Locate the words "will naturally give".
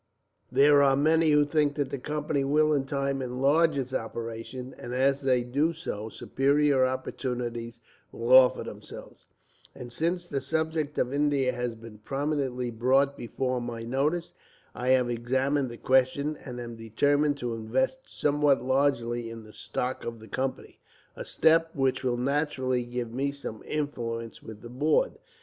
22.03-23.13